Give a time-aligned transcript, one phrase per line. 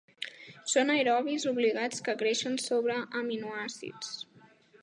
[0.71, 4.15] Són aerobis obligats que creixen sobre aminoàcids.